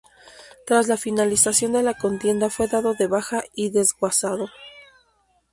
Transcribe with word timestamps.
Tras 0.65 0.87
la 0.87 0.97
finalización 0.97 1.73
de 1.73 1.83
la 1.83 1.93
contienda, 1.93 2.49
fue 2.49 2.67
dado 2.67 2.95
de 2.95 3.05
baja 3.05 3.43
y 3.53 3.69
desguazado 3.69 4.49